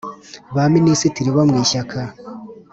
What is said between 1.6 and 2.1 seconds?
Ishyaka